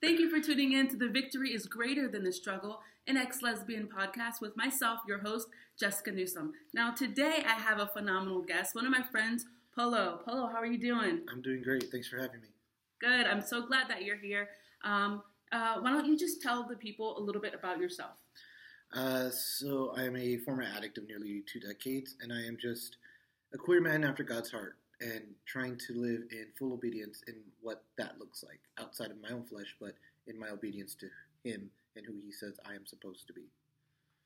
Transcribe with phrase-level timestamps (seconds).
[0.00, 3.42] Thank you for tuning in to the Victory is Greater Than the Struggle, an ex
[3.42, 6.52] lesbian podcast with myself, your host, Jessica Newsom.
[6.72, 9.44] Now, today I have a phenomenal guest, one of my friends,
[9.74, 10.20] Polo.
[10.24, 11.20] Polo, how are you doing?
[11.30, 11.84] I'm doing great.
[11.90, 12.48] Thanks for having me.
[13.00, 13.26] Good.
[13.26, 14.48] I'm so glad that you're here.
[14.84, 18.12] Um, uh, why don't you just tell the people a little bit about yourself?
[18.94, 22.96] Uh, so, I am a former addict of nearly two decades, and I am just
[23.52, 27.84] a queer man after God's heart and trying to live in full obedience in what
[27.98, 29.94] that looks like outside of my own flesh, but
[30.26, 31.06] in my obedience to
[31.44, 33.42] Him and who He says I am supposed to be.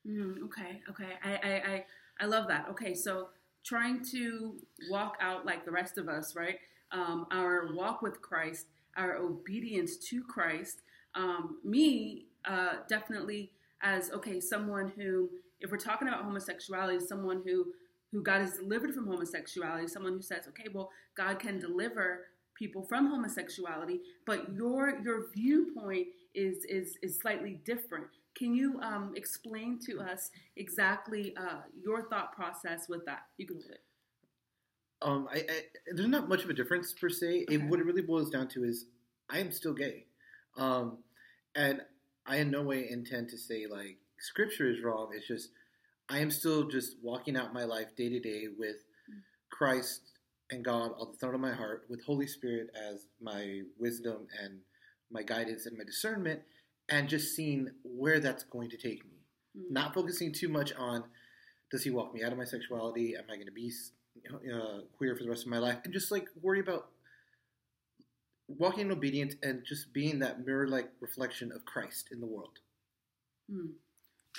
[0.07, 1.15] Mm, okay, okay.
[1.25, 1.85] I, I, I,
[2.21, 2.67] I love that.
[2.71, 3.29] Okay, so
[3.65, 4.57] trying to
[4.89, 6.59] walk out like the rest of us, right?
[6.93, 10.83] Um, our walk with Christ, our obedience to Christ.
[11.15, 13.51] Um, me, uh, definitely
[13.83, 17.67] as okay, someone who, if we're talking about homosexuality, someone who
[18.17, 22.21] who God has delivered from homosexuality, someone who says, okay, well, God can deliver
[22.55, 28.07] people from homosexuality, but your your viewpoint is is is slightly different.
[28.35, 33.25] Can you um, explain to us exactly uh, your thought process with that?
[33.37, 33.83] You can hold it.
[35.03, 35.61] Um, I, I,
[35.95, 37.43] there's not much of a difference per se.
[37.43, 37.57] Okay.
[37.57, 38.87] It, what it really boils down to is
[39.29, 40.07] I am still gay,
[40.57, 41.01] um,
[41.55, 41.83] and
[42.25, 45.11] I in no way intend to say like Scripture is wrong.
[45.15, 45.51] It's just
[46.09, 48.77] I am still just walking out my life day to day with
[49.51, 50.13] Christ
[50.51, 54.61] and God on the throne of my heart, with Holy Spirit as my wisdom and
[55.11, 56.41] my guidance and my discernment,
[56.89, 59.19] and just seeing where that's going to take me.
[59.57, 59.73] Mm-hmm.
[59.73, 61.05] Not focusing too much on
[61.71, 63.15] does he walk me out of my sexuality?
[63.17, 63.73] Am I going to be
[64.33, 65.79] uh, queer for the rest of my life?
[65.85, 66.89] And just like worry about
[68.49, 72.61] walking in obedience and just being that mirror like reflection of Christ in the world.
[73.51, 73.71] Mm.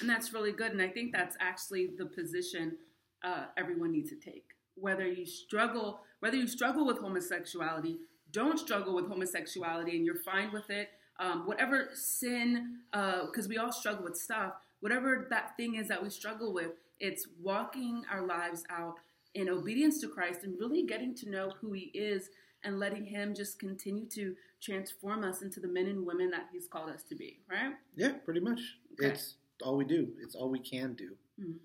[0.02, 0.72] And that's really good.
[0.72, 2.78] And I think that's actually the position
[3.24, 4.46] uh, everyone needs to take.
[4.76, 7.98] Whether you struggle, whether you struggle with homosexuality,
[8.32, 10.90] don't struggle with homosexuality, and you're fine with it.
[11.20, 14.54] Um, whatever sin, because uh, we all struggle with stuff.
[14.82, 18.96] Whatever that thing is that we struggle with, it's walking our lives out
[19.34, 22.30] in obedience to Christ and really getting to know who He is
[22.64, 26.68] and letting Him just continue to transform us into the men and women that He's
[26.68, 27.40] called us to be.
[27.50, 27.74] Right?
[27.96, 28.60] Yeah, pretty much.
[28.94, 29.14] Okay.
[29.14, 30.10] It's all we do.
[30.22, 31.12] It's all we can do.
[31.40, 31.56] Mm.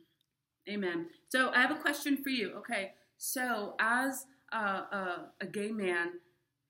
[0.68, 1.06] Amen.
[1.28, 2.52] So I have a question for you.
[2.58, 6.12] Okay, so as a, a, a gay man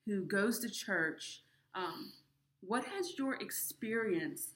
[0.05, 1.41] who goes to church,
[1.75, 2.11] um,
[2.61, 4.49] what has your experience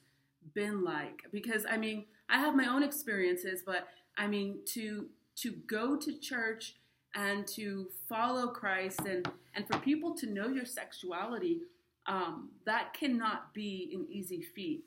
[0.54, 1.22] been like?
[1.32, 5.06] Because I mean, I have my own experiences, but I mean to
[5.36, 6.74] to go to church
[7.14, 11.60] and to follow Christ and and for people to know your sexuality,
[12.06, 14.84] um, that cannot be an easy feat.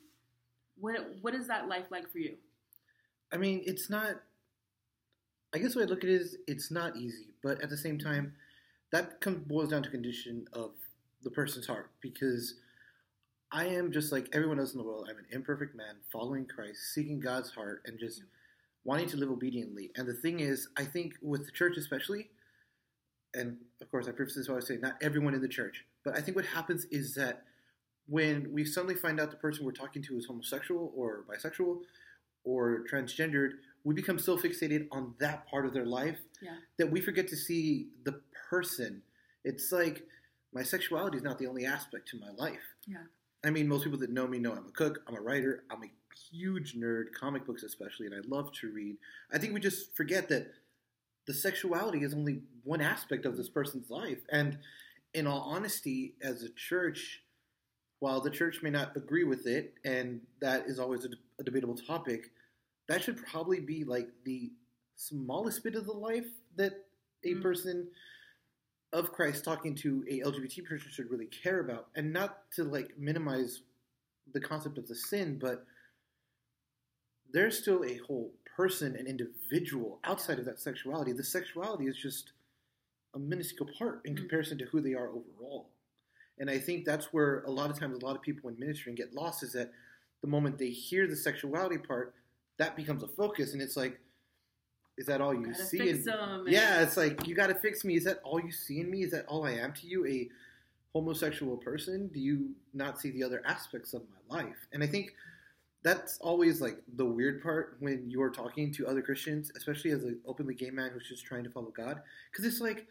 [0.76, 2.36] What what is that life like for you?
[3.32, 4.16] I mean, it's not.
[5.54, 7.98] I guess what I look at it is it's not easy, but at the same
[7.98, 8.34] time,
[8.90, 10.72] that comes boils down to condition of
[11.22, 12.54] the person's heart because
[13.50, 15.08] I am just like everyone else in the world.
[15.10, 18.22] I'm an imperfect man following Christ, seeking God's heart, and just
[18.84, 19.90] wanting to live obediently.
[19.96, 22.30] And the thing is, I think with the church especially,
[23.34, 26.20] and of course I preface this by saying not everyone in the church, but I
[26.20, 27.44] think what happens is that
[28.06, 31.78] when we suddenly find out the person we're talking to is homosexual or bisexual
[32.44, 33.52] or transgendered,
[33.84, 36.56] we become so fixated on that part of their life yeah.
[36.78, 38.20] that we forget to see the
[38.50, 39.02] person.
[39.44, 40.04] It's like
[40.52, 42.76] my sexuality is not the only aspect to my life.
[42.86, 43.04] Yeah.
[43.44, 45.82] I mean, most people that know me know I'm a cook, I'm a writer, I'm
[45.82, 45.90] a
[46.30, 48.96] huge nerd, comic books especially, and I love to read.
[49.32, 50.52] I think we just forget that
[51.26, 54.18] the sexuality is only one aspect of this person's life.
[54.30, 54.58] And
[55.14, 57.22] in all honesty, as a church,
[58.02, 61.08] while the church may not agree with it, and that is always a,
[61.38, 62.32] a debatable topic,
[62.88, 64.50] that should probably be like the
[64.96, 66.26] smallest bit of the life
[66.56, 66.72] that
[67.22, 67.42] a mm-hmm.
[67.42, 67.86] person
[68.92, 72.90] of Christ talking to a LGBT person should really care about, and not to like
[72.98, 73.60] minimize
[74.32, 75.64] the concept of the sin, but
[77.32, 81.12] there's still a whole person, an individual outside of that sexuality.
[81.12, 82.32] The sexuality is just
[83.14, 84.22] a minuscule part in mm-hmm.
[84.22, 85.68] comparison to who they are overall.
[86.38, 88.92] And I think that's where a lot of times a lot of people in ministry
[88.94, 89.70] get lost is that
[90.22, 92.14] the moment they hear the sexuality part,
[92.58, 93.98] that becomes a focus, and it's like,
[94.98, 95.88] is that all you see?
[95.88, 96.04] In,
[96.46, 97.96] yeah, it's like you got to fix me.
[97.96, 99.02] Is that all you see in me?
[99.02, 100.06] Is that all I am to you?
[100.06, 100.28] A
[100.92, 102.10] homosexual person?
[102.12, 104.68] Do you not see the other aspects of my life?
[104.72, 105.14] And I think
[105.82, 110.04] that's always like the weird part when you are talking to other Christians, especially as
[110.04, 112.86] an openly gay man who's just trying to follow God, because it's like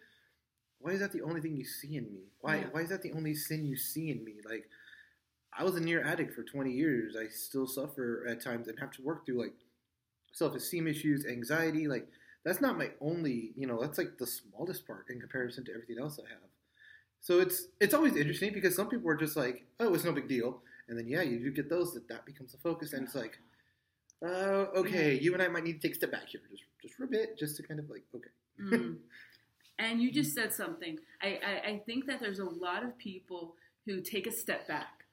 [0.81, 2.21] why is that the only thing you see in me?
[2.41, 2.65] Why yeah.
[2.71, 4.35] why is that the only sin you see in me?
[4.47, 4.67] Like
[5.57, 7.15] I was a near addict for 20 years.
[7.19, 9.53] I still suffer at times and have to work through like
[10.31, 12.07] self-esteem issues, anxiety, like
[12.43, 15.99] that's not my only, you know, that's like the smallest part in comparison to everything
[15.99, 16.49] else I have.
[17.19, 20.27] So it's it's always interesting because some people are just like, oh, it's no big
[20.27, 23.13] deal, and then yeah, you do get those that that becomes the focus, and it's
[23.13, 23.37] like,
[24.25, 26.95] uh, okay, you and I might need to take a step back here, just just
[26.95, 28.29] for a bit, just to kind of like, okay.
[28.59, 28.97] Mm.
[29.81, 30.35] and you just mm.
[30.35, 30.99] said something.
[31.21, 33.55] I, I, I think that there's a lot of people
[33.85, 35.05] who take a step back.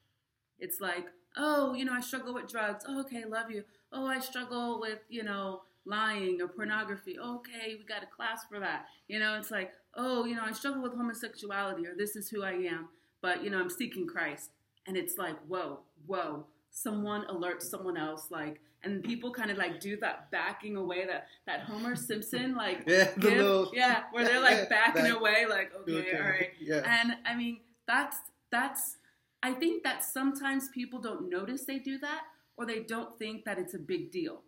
[0.59, 1.07] It's like,
[1.37, 2.85] oh, you know, I struggle with drugs.
[2.87, 3.63] Oh, okay, love you.
[3.91, 7.17] Oh, I struggle with, you know, lying or pornography.
[7.19, 8.85] Okay, we got a class for that.
[9.07, 12.43] You know, it's like, oh, you know, I struggle with homosexuality or this is who
[12.43, 12.89] I am,
[13.21, 14.51] but, you know, I'm seeking Christ.
[14.85, 16.45] And it's like, whoa, whoa.
[16.71, 21.27] Someone alerts someone else, like, and people kind of like do that backing away that
[21.45, 25.45] that Homer Simpson like Yeah, the give- little- yeah where they're like backing back- away
[25.49, 26.49] like okay, Okay, all right.
[26.59, 26.99] yeah.
[27.01, 28.17] and I mean that's
[28.51, 28.97] that's
[29.41, 32.23] I think that sometimes people don't notice they do that
[32.57, 34.41] or they don't think that it's a big deal.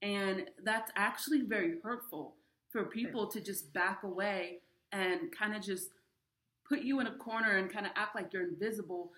[0.00, 2.36] And that's actually very hurtful
[2.70, 4.60] for people to just back away
[4.90, 5.90] and kind of just
[6.66, 9.10] put you in a corner and kind of act like you're invisible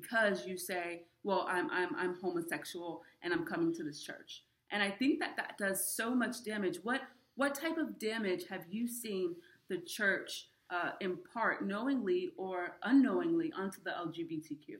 [0.00, 4.82] because you say, "Well, I'm I'm I'm homosexual and I'm coming to this church." And
[4.82, 6.78] I think that that does so much damage.
[6.82, 7.02] What
[7.36, 9.34] what type of damage have you seen
[9.68, 14.78] the church uh, impart, knowingly or unknowingly, onto the LGBTQ?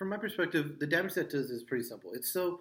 [0.00, 2.14] from my perspective, the damage that does is pretty simple.
[2.14, 2.58] It's so,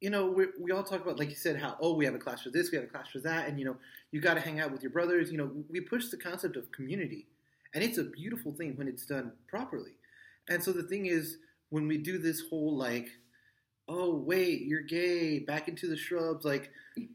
[0.00, 2.18] you know, we we all talk about, like you said, how oh we have a
[2.18, 3.76] class for this, we have a class for that, and you know,
[4.12, 5.30] you got to hang out with your brothers.
[5.30, 7.26] You know, we push the concept of community,
[7.74, 9.90] and it's a beautiful thing when it's done properly.
[10.48, 11.38] And so the thing is,
[11.70, 13.08] when we do this whole like,
[13.88, 16.70] oh wait, you're gay, back into the shrubs, like,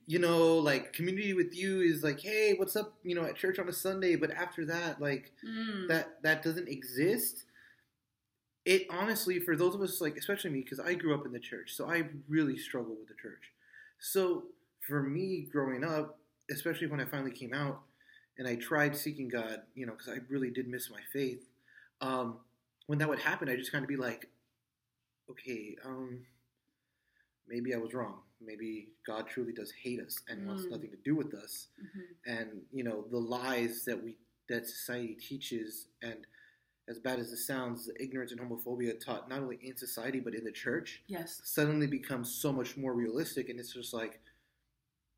[0.08, 3.60] you know, like community with you is like, hey, what's up, you know, at church
[3.60, 5.88] on a Sunday, but after that, like Mm.
[5.90, 7.46] that that doesn't exist
[8.66, 11.40] it honestly for those of us like especially me because i grew up in the
[11.40, 13.52] church so i really struggle with the church
[14.00, 14.44] so
[14.82, 16.18] for me growing up
[16.52, 17.82] especially when i finally came out
[18.38, 21.44] and i tried seeking god you know because i really did miss my faith
[22.02, 22.38] um,
[22.88, 24.30] when that would happen i just kind of be like
[25.30, 26.20] okay um,
[27.48, 28.20] maybe i was wrong.
[28.42, 30.72] Maybe god truly does hate us and wants Mm.
[30.72, 31.68] nothing to do with us.
[31.82, 32.04] Mhm.
[32.26, 34.18] and you know the lies that we
[34.50, 36.28] that society teaches and
[36.88, 40.36] as bad as it sounds the ignorance and homophobia taught not only in society but
[40.36, 41.42] in the church Yes.
[41.44, 44.20] suddenly becomes so much more realistic and it's just like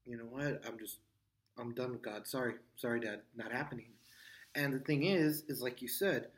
[0.05, 0.61] you know what?
[0.65, 0.99] I'm just
[1.57, 2.27] i'm done with god.
[2.27, 2.53] Sorry.
[2.77, 3.23] Sorry dad.
[3.35, 3.91] Not happening.
[4.55, 6.29] And the thing is is like you said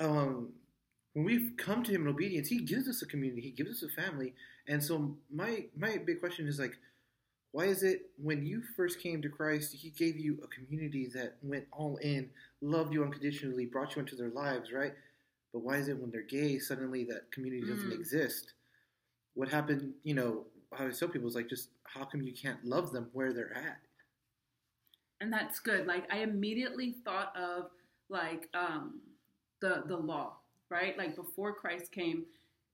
[0.00, 0.52] um
[1.14, 3.82] when we've come to him in obedience he gives us a community he gives us
[3.82, 4.34] a family
[4.68, 6.76] and so my my big question is like
[7.52, 11.36] why is it when you first came to Christ, He gave you a community that
[11.42, 12.28] went all in,
[12.60, 14.92] loved you unconditionally, brought you into their lives, right?
[15.52, 17.94] But why is it when they're gay, suddenly that community doesn't Mm.
[17.98, 18.52] exist?
[19.34, 22.64] What happened, you know, I always tell people is like, just how come you can't
[22.64, 23.80] love them where they're at?
[25.20, 27.70] and that's good like i immediately thought of
[28.08, 29.00] like um
[29.60, 30.34] the the law
[30.68, 30.98] right?
[30.98, 32.24] Like before christ came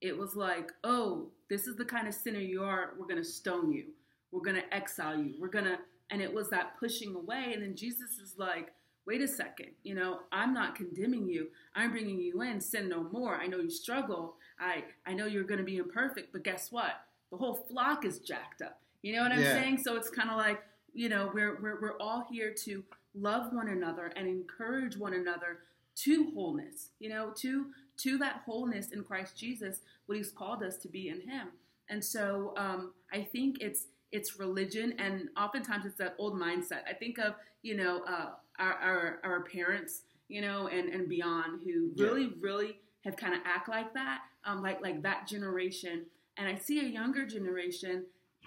[0.01, 2.93] it was like oh this is the kind of sinner you are.
[2.97, 3.85] We're gonna stone you.
[4.31, 5.35] We're gonna exile you.
[5.39, 5.77] We're gonna
[6.09, 7.51] and it was that pushing away.
[7.53, 8.73] And then jesus is like
[9.05, 11.47] wait a second you know i'm not condemning you.
[11.75, 12.59] I'm bringing you in.
[12.61, 13.35] Sin no more.
[13.35, 14.35] I know you struggle.
[14.59, 16.93] I i know you're gonna be imperfect but guess what?
[17.31, 18.79] The whole flock is jacked up.
[19.03, 19.53] You know what i'm Yeah.
[19.53, 19.77] saying?
[19.83, 20.61] So it's kind of like
[20.93, 22.83] you know we're, we're we're all here to
[23.15, 25.59] love one another and encourage one another
[25.95, 27.67] to wholeness you know to
[27.97, 31.47] to that wholeness in christ jesus what he's called us to be in him
[31.89, 36.93] and so um, i think it's it's religion and oftentimes it's that old mindset i
[36.93, 41.91] think of you know uh, our, our our parents you know and and beyond who
[41.95, 42.05] Yeah.
[42.07, 46.05] really really have kind of act like that um, like like that generation
[46.37, 48.05] and i see a younger generation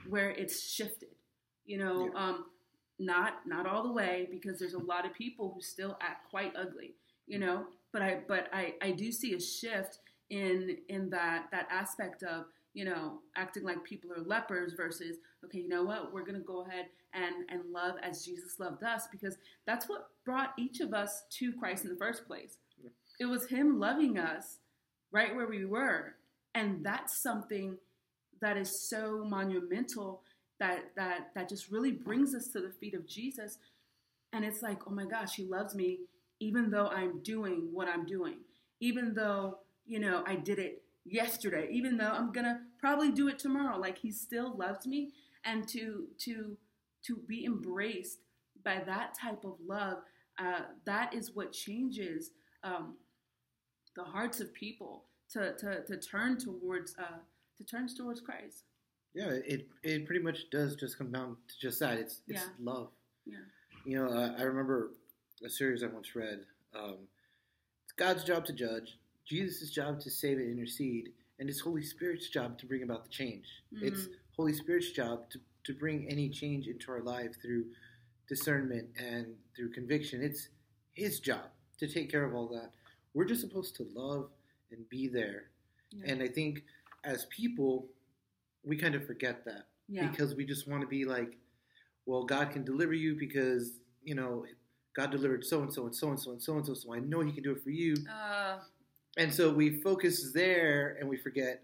[0.09, 1.11] where it's shifted
[1.65, 2.21] you know Yeah.
[2.29, 2.47] um,
[2.99, 6.53] not not all the way because there's a lot of people who still act quite
[6.57, 6.95] ugly
[7.26, 9.99] you know but i but i i do see a shift
[10.30, 15.59] in in that that aspect of you know acting like people are lepers versus okay
[15.59, 19.37] you know what we're gonna go ahead and and love as jesus loved us because
[19.66, 22.59] that's what brought each of us to christ in the first place.
[22.83, 22.90] Yeah.
[23.21, 24.59] it was him loving us
[25.12, 26.16] right where we were.
[26.54, 27.78] And that's something
[28.40, 30.23] that is so monumental
[30.59, 33.59] that that that just really brings us to the feet of Jesus.
[34.33, 36.00] And it's like oh my gosh he loves me
[36.40, 38.37] even though I'm doing what I'm doing
[38.81, 43.28] even though you know I did it yesterday even though I'm going to probably do
[43.28, 45.12] it tomorrow like he still loves me
[45.45, 46.57] and to to
[47.07, 48.19] to be embraced
[48.64, 49.99] by that type of love
[50.38, 52.31] uh, that is what changes
[52.62, 52.97] um,
[53.95, 57.19] the hearts of people to, to, to turn towards uh,
[57.57, 58.64] to turn towards Christ.
[59.14, 61.99] Yeah, it it pretty much does just come down to just that.
[61.99, 62.49] It's it's Yeah.
[62.61, 62.90] love.
[63.25, 63.38] Yeah.
[63.85, 64.90] You know, uh, I remember
[65.45, 67.09] a series I once read Um,
[67.85, 72.28] it's God's job to judge, Jesus' job to save and intercede, and it's Holy Spirit's
[72.28, 73.47] job to bring about the change.
[73.73, 74.14] It's Mhm.
[74.33, 77.73] Holy Spirit's job to, to bring any change into our life through
[78.28, 80.23] discernment and through conviction.
[80.23, 80.49] It's
[80.95, 82.73] His job to take care of all that.
[83.14, 84.31] We're just supposed to love
[84.71, 85.50] and be there.
[85.90, 86.12] Yeah.
[86.12, 86.64] And I think
[87.05, 87.88] as people,
[88.64, 90.09] we kind of forget that yeah.
[90.11, 91.38] because we just want to be like,
[92.05, 94.45] well, God can deliver you because, you know,
[94.97, 96.99] God delivered so and so and so and so and so and so, so I
[97.00, 97.95] know He can do it for you.
[98.11, 98.59] Uh,
[99.19, 101.62] And so we focus there and we forget,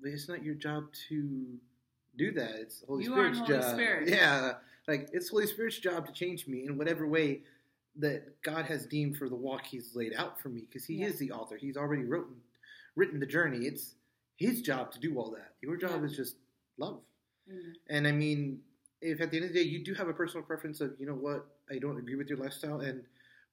[0.00, 1.46] but it's not your job to
[2.16, 2.54] do that.
[2.56, 3.74] It's Holy Spirit's Holy job.
[3.74, 4.08] Spirit.
[4.08, 4.52] Yeah.
[4.88, 7.40] Like it's Holy Spirit's job to change me in whatever way
[7.96, 11.06] that God has deemed for the walk He's laid out for me because He Yeah.
[11.06, 11.56] is the author.
[11.56, 12.34] He's already written
[12.96, 13.66] written the journey.
[13.66, 13.94] It's
[14.36, 15.54] His job to do all that.
[15.62, 16.06] Your job Yeah.
[16.06, 16.36] is just
[16.76, 17.00] love.
[17.50, 18.60] mm, And I mean,
[19.04, 21.06] if at the end of the day you do have a personal preference of, you
[21.06, 23.02] know what, I don't agree with your lifestyle, and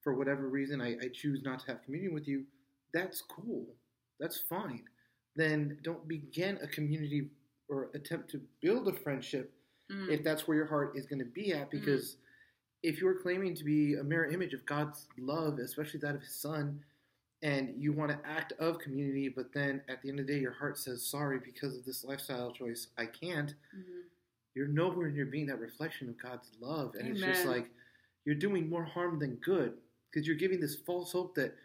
[0.01, 2.45] for whatever reason I, I choose not to have communion with you,
[2.93, 3.65] that's cool.
[4.19, 4.83] That's fine.
[5.35, 7.29] Then don't begin a community
[7.69, 9.53] or attempt to build a friendship
[9.91, 11.69] mm, if that's where your heart is going to be at.
[11.69, 12.17] Because
[12.83, 16.35] if you're claiming to be a mirror image of God's love, especially that of His
[16.35, 16.79] Son,
[17.43, 20.39] and you want to act of community, but then at the end of the day
[20.39, 24.01] your heart says, sorry, because of this lifestyle choice, I can't mhm.
[24.55, 26.95] You're nowhere near being that reflection of God's love.
[26.95, 27.69] And it's just like
[28.25, 29.73] you're doing more harm than good
[30.11, 31.55] because you're giving this false hope that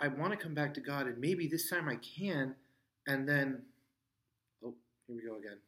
[0.00, 2.54] I want to come back to God and maybe this time I can.
[3.06, 3.62] And then,
[4.64, 4.74] oh,
[5.06, 5.58] here we go again.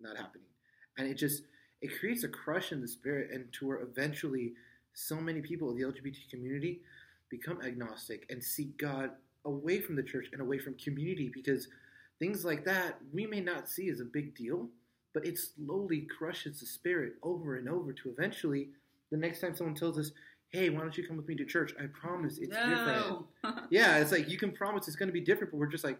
[0.00, 0.46] Not happening.
[0.96, 1.42] And it just,
[1.82, 4.54] it creates a crush in the spirit and to where eventually
[4.94, 6.80] so many people in the LGBT community
[7.28, 9.10] become agnostic and seek God
[9.44, 11.68] away from the church and away from community because
[12.18, 14.68] things like that we may not see as a big deal
[15.14, 18.68] but it slowly crushes the spirit over and over to eventually
[19.10, 20.10] the next time someone tells us,
[20.50, 23.26] "Hey, why don't you come with me to church?" I promise it's different.
[23.44, 23.54] no.
[23.70, 25.98] Yeah, it's like you can promise it's going to be different, but we're just like,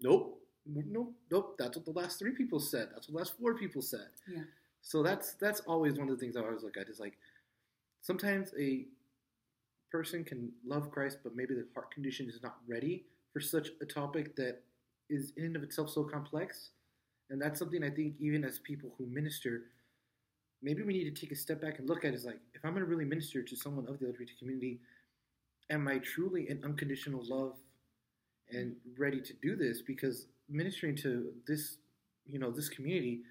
[0.00, 1.56] nope, nope, nope.
[1.58, 2.88] That's what the last three people said.
[2.92, 4.08] That's what the last four people said.
[4.32, 4.42] Yeah.
[4.80, 7.18] So that's that's always one of the things I always look at is like
[8.00, 8.86] sometimes a
[9.90, 13.84] person can love Christ, but maybe the heart condition is not ready for such a
[13.86, 14.60] topic that
[15.10, 16.70] is in and of itself so complex.
[17.32, 19.62] And that's something I think even as people who minister,
[20.62, 22.72] maybe we need to take a step back and look at is like, if I'm
[22.72, 24.80] going to really minister to someone of the LGBT community,
[25.70, 27.56] am I truly in unconditional love
[28.50, 29.80] and ready to do this?
[29.80, 31.78] Because ministering to this,
[32.26, 33.22] you know, this community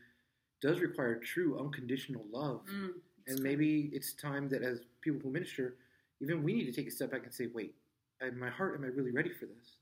[0.63, 2.61] does require true unconditional love.
[2.73, 2.89] Mm,
[3.27, 5.75] And maybe it's time that as people who minister,
[6.21, 7.75] even we need to take a step back and say, wait,
[8.19, 9.77] in my heart, am I really ready for this?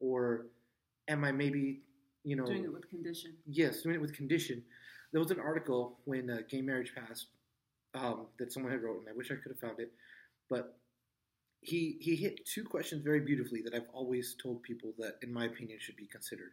[0.00, 0.46] Or
[1.08, 1.82] am I maybe,
[2.24, 3.34] you know, doing it with condition.
[3.46, 4.62] Yes, doing it with condition.
[5.12, 7.26] There was an article when uh, gay marriage passed
[7.94, 9.92] um, that someone had wrote, and I wish I could have found it.
[10.48, 10.76] But
[11.60, 15.44] he he hit two questions very beautifully that I've always told people that, in my
[15.44, 16.52] opinion, should be considered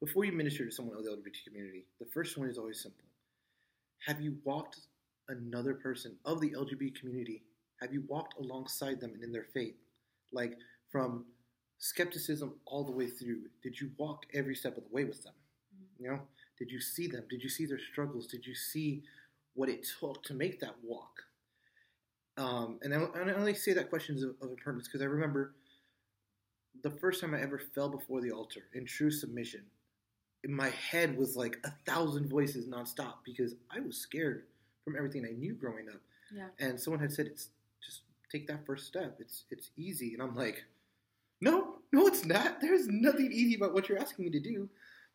[0.00, 1.86] before you minister to someone of the LGBT community.
[1.98, 3.04] The first one is always simple:
[4.06, 4.80] Have you walked
[5.28, 7.42] another person of the LGBT community?
[7.80, 9.76] Have you walked alongside them and in their faith,
[10.32, 10.56] like
[10.90, 11.24] from
[11.80, 13.40] skepticism all the way through?
[13.62, 15.34] Did you walk every step of the way with them?
[15.98, 16.20] You know,
[16.58, 17.24] did you see them?
[17.28, 18.26] Did you see their struggles?
[18.26, 19.02] Did you see
[19.54, 21.24] what it took to make that walk?
[22.38, 25.54] Um, and I, I only say that question is of, of importance because I remember
[26.82, 29.62] the first time I ever fell before the altar in true submission.
[30.44, 34.44] In my head was like a thousand voices nonstop because I was scared
[34.84, 36.00] from everything I knew growing up.
[36.34, 36.46] Yeah.
[36.58, 37.48] And someone had said, "It's
[37.84, 39.16] just take that first step.
[39.20, 40.64] It's it's easy." And I'm like,
[41.40, 42.60] "No, no, it's not.
[42.60, 44.68] There's nothing easy about what you're asking me to do,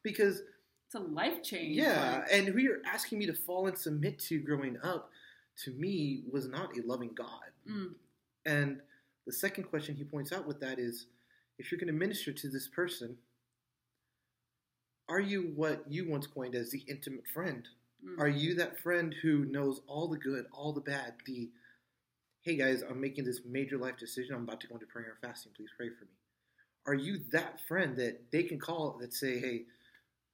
[0.04, 0.42] because
[0.88, 1.78] It's a life change.
[1.78, 5.12] yeah, like- and who you're asking me to fall and submit to growing up,
[5.64, 7.52] to me, was not a loving God.
[7.68, 7.96] Mm,
[8.46, 8.82] And
[9.26, 11.08] the second question he points out with that is,
[11.58, 13.18] if you're going to minister to this person,
[15.08, 17.68] are you what you once coined as the intimate friend?
[18.04, 18.20] mm.
[18.20, 21.16] Are you that friend who knows all the good, all the bad?
[21.26, 21.50] The
[22.46, 24.36] hey guys, I'm making this major life decision.
[24.36, 25.52] I'm about to go into prayer and fasting.
[25.58, 26.12] Please pray for me.
[26.86, 29.64] Are you that friend that they can call that say, hey,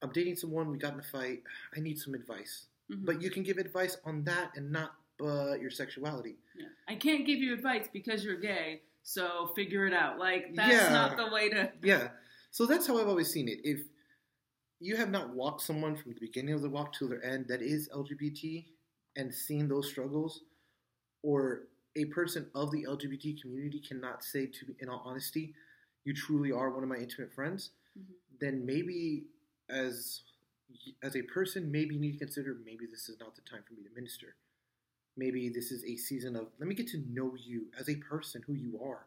[0.03, 0.70] I'm dating someone.
[0.70, 1.39] We got in a fight.
[1.75, 2.65] I need some advice.
[2.91, 3.06] Mhm.
[3.06, 6.36] But you can give advice on that and not but your sexuality.
[6.58, 6.65] Yeah.
[6.89, 10.20] I can't give you advice because you're gay, so figure it out.
[10.20, 10.89] Like that's Yeah.
[10.89, 11.72] not the way to.
[11.82, 12.10] Yeah.
[12.50, 13.60] So that's how I've always seen it.
[13.63, 13.82] If
[14.82, 17.62] you have not walked someone from the beginning of the walk to their end that
[17.62, 18.65] is LGBT
[19.15, 20.44] and seen those struggles,
[21.24, 25.53] or a person of the LGBT community cannot say to me, in all honesty,
[26.03, 28.15] you truly are one of my intimate friends, Mhm.
[28.39, 29.27] then maybe
[29.69, 30.24] as
[31.03, 33.74] as a person, maybe you need to consider maybe this is not the time for
[33.74, 34.36] me to minister.
[35.17, 38.41] maybe this is a season of let me get to know you as a person,
[38.43, 39.05] who you are.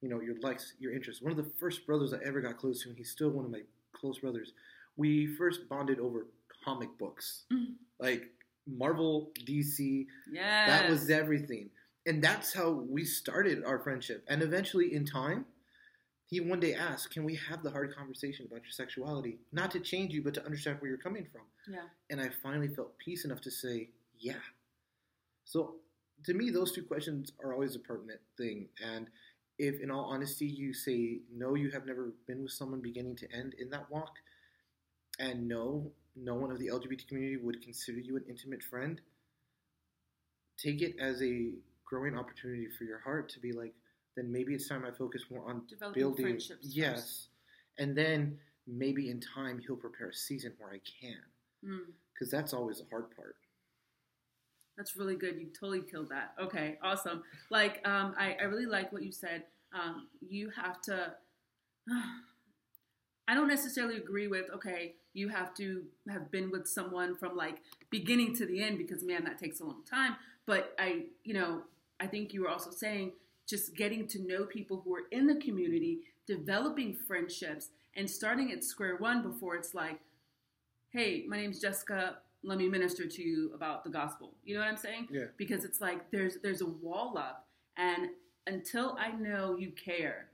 [0.00, 1.20] You know, your likes, your interests.
[1.22, 3.50] One of the first brothers I ever got close to, and he's still one of
[3.50, 3.62] my
[3.92, 4.54] close brothers.
[4.96, 6.26] We first bonded over
[6.64, 7.76] comic books, Mhm.
[7.98, 8.32] like
[8.66, 10.08] Marvel, DC.
[10.26, 10.64] Yeah.
[10.66, 11.70] That was everything,
[12.06, 14.24] and that's how we started our friendship.
[14.28, 15.46] And eventually, in time,
[16.26, 19.38] he one day asked, "Can we have the hard conversation about your sexuality?
[19.52, 21.88] Not to change you, but to understand where you're coming from." Yeah.
[22.10, 24.42] and I finally felt peace enough to say, yeah.
[25.44, 25.76] So
[26.24, 28.68] to me, those two questions are always a pertinent thing.
[28.82, 29.08] And
[29.58, 33.32] if, in all honesty, you say, no, you have never been with someone beginning to
[33.32, 34.16] end in that walk,
[35.18, 39.00] and no, no one of the LGBT community would consider you an intimate friend,
[40.56, 41.52] take it as a
[41.94, 43.72] growing opportunity for your heart to be like,
[44.16, 46.24] then maybe it's time I focus more on Developing building.
[46.26, 46.94] friendships Yes.
[47.00, 47.28] first.
[47.78, 51.22] And then maybe in time he'll prepare a season where I can
[51.64, 51.92] Mm.
[52.12, 53.36] because that's always the hard part.
[54.76, 55.38] That's really good.
[55.38, 56.34] You totally killed that.
[56.38, 57.22] Okay, awesome.
[57.48, 59.44] Like, um, I, I really like what you said.
[59.72, 61.14] Um, you have to.
[63.28, 64.50] I don't necessarily agree with.
[64.50, 69.02] Okay, you have to have been with someone from like beginning to the end because
[69.04, 70.16] man, that takes a long time.
[70.46, 71.62] But I, you know,
[72.00, 73.12] I think you were also saying
[73.46, 78.64] just getting to know people who are in the community, developing friendships, and starting at
[78.64, 80.00] square one before it's like,
[80.90, 82.18] hey, my name's Jessica.
[82.42, 84.32] Let me minister to you about the gospel.
[84.44, 85.08] You know what I'm saying?
[85.10, 85.26] Yeah.
[85.36, 87.46] Because it's like there's there's a wall up,
[87.76, 88.08] and
[88.46, 90.28] until I know you care,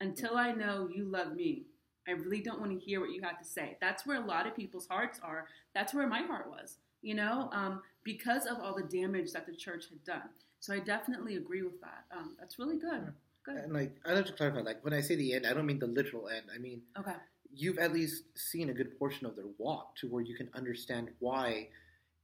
[0.00, 1.66] until I know you love me,
[2.08, 3.76] I really don't want to hear what you have to say.
[3.80, 5.46] That's where a lot of people's hearts are.
[5.74, 6.78] That's where my heart was.
[7.02, 10.30] You know, um, because of all the damage that the church had done.
[10.64, 12.06] So I definitely agree with that.
[12.16, 13.12] Um, that's really good.
[13.44, 13.56] Good.
[13.56, 15.78] And like, I have to clarify, like when I say the end, I don't mean
[15.78, 16.46] the literal end.
[16.54, 17.16] I mean Okay.
[17.52, 21.10] you've at least seen a good portion of their walk to where you can understand
[21.18, 21.68] why,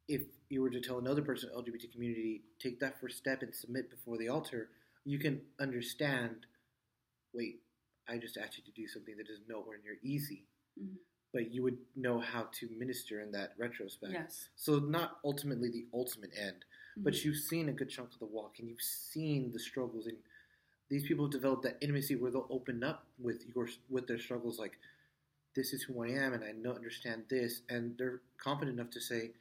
[0.08, 3.42] if you were to tell another person in the LGBT community, take that first step
[3.42, 4.70] and submit before the altar,
[5.04, 6.46] you can understand.
[7.34, 7.60] Wait,
[8.08, 10.46] I just asked you to do something that is nowhere near easy,
[10.80, 10.96] Mhm.
[11.34, 14.14] but you would know how to minister in that retrospect.
[14.14, 14.48] Yes.
[14.56, 16.64] So not ultimately the ultimate end,
[17.04, 17.24] but Mhm.
[17.24, 20.18] you've seen a good chunk of the walk and you've seen the struggles and
[20.88, 24.58] these people have developed that intimacy where they'll open up with your with their struggles
[24.58, 24.78] like
[25.54, 29.00] this is who I am and I know understand this and they're confident enough to
[29.00, 29.32] say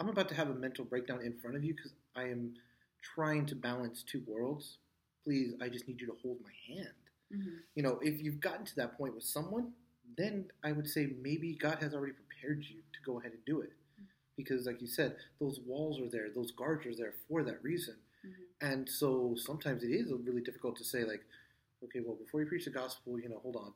[0.00, 2.54] I'm about to have a mental breakdown in front of you because I am
[3.02, 4.78] trying to balance two worlds
[5.24, 6.94] please I just need you to hold my hand
[7.32, 7.60] Mhm.
[7.74, 9.72] you know if you've gotten to that point with someone
[10.16, 13.60] then I would say maybe God has already prepared you to go ahead and do
[13.60, 13.72] it
[14.36, 17.96] because like you said those walls are there those guards are there for that reason.
[18.26, 18.32] Mhm.
[18.72, 21.24] and so sometimes it is really difficult to say like
[21.84, 23.72] okay well before you preach the gospel you know hold on.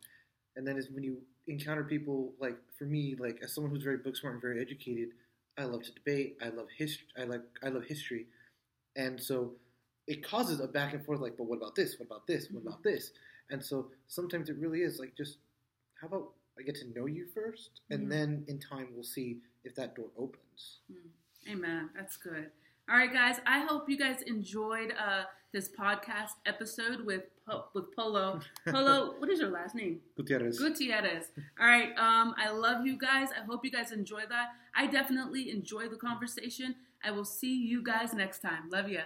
[0.57, 3.99] And then is when you encounter people like for me like as someone who's very
[3.99, 5.11] book smart and very educated
[5.59, 8.27] i love to debate i love history i like i love history.
[8.97, 9.53] And so
[10.07, 11.99] it causes a back and forth like but what about this?
[11.99, 12.49] What about this?
[12.51, 13.13] What about this?
[13.51, 15.39] And so sometimes it really is like just
[16.01, 18.11] how about i get to know you first and Mhm.
[18.11, 20.79] then in time we'll see if that door opens
[21.51, 21.89] Amen.
[21.97, 22.51] That's good.
[22.91, 23.37] All right, guys.
[23.47, 28.41] I hope you guys enjoyed uh, this podcast episode with po- with Polo.
[28.69, 30.01] Polo, what is your last name?
[30.17, 30.59] Gutierrez.
[30.59, 31.27] Gutierrez.
[31.59, 31.91] All right.
[31.97, 33.29] Um, I love you guys.
[33.31, 34.49] I hope you guys enjoy that.
[34.75, 36.75] I definitely enjoy the conversation.
[37.03, 38.69] I will see you guys next time.
[38.71, 39.03] Love ya.